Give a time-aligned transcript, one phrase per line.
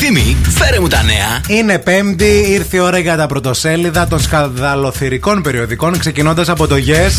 [0.00, 1.58] Ευθύμη, φέρε μου τα νέα.
[1.58, 7.12] Είναι Πέμπτη, ήρθε η ώρα για τα πρωτοσέλιδα των σκανδαλοθυρικών περιοδικών, ξεκινώντας από το Yes.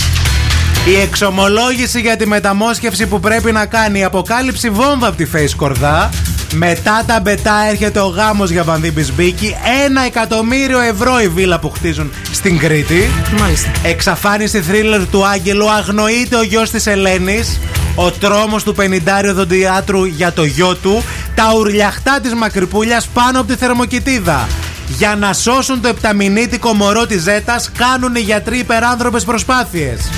[0.88, 5.54] Η εξομολόγηση για τη μεταμόσχευση που πρέπει να κάνει η αποκάλυψη βόμβα από τη Face
[5.56, 6.10] Κορδά.
[6.54, 9.56] Μετά τα μπετά έρχεται ο γάμος για Βανδί Μπισμπίκη.
[9.86, 13.10] Ένα εκατομμύριο ευρώ η βίλα που χτίζουν στην Κρήτη.
[13.40, 13.72] Μάλιστα.
[13.84, 15.72] Εξαφάνιση θρίλερ του Άγγελου.
[15.72, 17.60] Αγνοείται ο γιος της Ελένης.
[17.96, 21.04] Ο τρόμος του 50 δοντιάτρου για το γιο του.
[21.40, 24.48] Τα ουρλιαχτά της Μακρυπούλιας πάνω από τη θερμοκοιτίδα.
[24.88, 30.10] Για να σώσουν το επταμινίτικο μωρό της Ζέτας, κάνουν οι γιατροί υπεράνθρωπες προσπάθειες.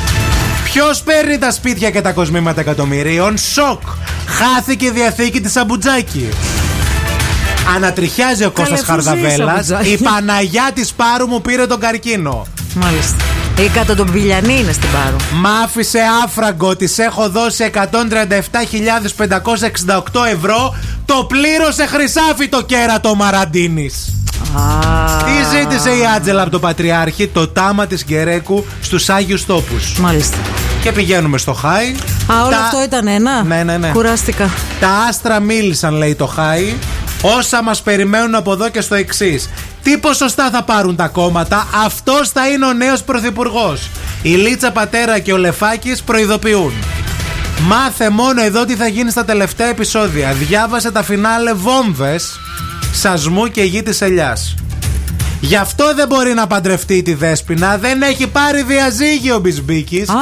[0.63, 3.81] Ποιος παίρνει τα σπίτια και τα κοσμήματα εκατομμυρίων, σοκ!
[4.27, 6.29] Χάθηκε η διαθήκη της Αμπουτζάκη.
[7.75, 9.89] Ανατριχιάζει ο Κώστας Καλέ, Χαρδαβέλας Αμπουτζάκη.
[9.89, 12.47] Η Παναγιά της Πάρου μου πήρε τον καρκίνο.
[12.73, 13.23] Μάλιστα.
[13.57, 15.15] Η κατά τον Πιλιανή είναι στην Πάρο.
[15.33, 17.79] Μ' άφησε άφραγκο, της έχω δώσει 137.568
[20.33, 20.75] ευρώ.
[21.05, 24.13] Το πλήρωσε χρυσάφι το κέρατο ο Μαραντίνης.
[25.25, 30.37] Τι ζήτησε η Άτζελα από τον Πατριάρχη, το τάμα της Γκερέκου στους Άγιους Τόπους; Μάλιστα.
[30.83, 31.95] Και πηγαίνουμε στο Χάι.
[32.31, 33.87] Α, όλο Τα- αυτό ήταν ένα; Ναι, ναι, ναι.
[33.87, 34.49] Κουράστηκα.
[34.79, 36.73] Τα άστρα μίλησαν, λέει το Χάι.
[37.21, 39.49] Όσα μας περιμένουν από εδώ και στο εξής.
[39.83, 43.89] Τι ποσοστά θα πάρουν τα κόμματα, αυτός θα είναι ο νέος πρωθυπουργός.
[44.21, 46.73] Η Λίτσα Πατέρα και ο Λεφάκης προειδοποιούν.
[47.67, 50.31] Μάθε μόνο εδώ τι θα γίνει στα τελευταία επεισόδια.
[50.33, 52.39] Διάβασε τα φινάλε βόμβες,
[52.93, 54.55] σασμού και γη της ελιάς.
[55.43, 57.77] Γι' αυτό δεν μπορεί να παντρευτεί τη Δέσποινα.
[57.77, 60.09] Δεν έχει πάρει διαζύγιο ο Μπισμπίκης.
[60.09, 60.13] Α.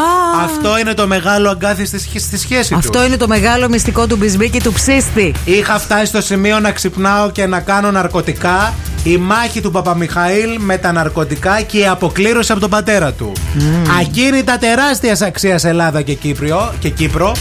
[0.43, 2.75] Αυτό είναι το μεγάλο αγκάθι στη, σχ- στη σχέση του.
[2.77, 5.33] Αυτό είναι το μεγάλο μυστικό του Μπισμπίκη του ψίστη.
[5.45, 8.73] Είχα φτάσει στο σημείο να ξυπνάω και να κάνω ναρκωτικά.
[9.03, 13.31] Η μάχη του Παπαμιχαήλ με τα ναρκωτικά και η αποκλήρωση από τον πατέρα του.
[13.99, 17.31] Ακίνητα τεράστιας αξίας Ελλάδα και, Κύπριο, και Κύπρο.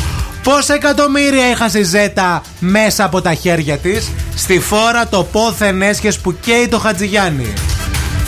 [0.42, 6.18] Πόσα εκατομμύρια έχασε η Ζέτα μέσα από τα χέρια της Στη φόρα το πόθεν έσχες
[6.18, 7.52] που καίει το Χατζηγιάννη.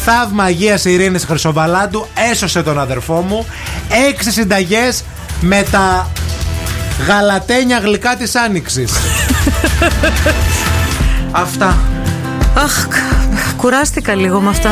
[0.05, 3.47] Θαύμα Αγίας Ειρήνης Χρυσοβαλάντου έσωσε τον αδερφό μου.
[4.09, 5.03] Έξι συνταγές
[5.41, 6.11] με τα
[7.07, 8.93] γαλατένια γλυκά της Άνοιξης.
[11.31, 11.79] Αυτά.
[12.55, 13.20] Αχ, κ-
[13.61, 14.71] κουράστηκα λίγο με αυτά.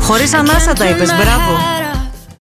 [0.00, 1.77] Χωρίς ανάσα τα είπες, μπράβο.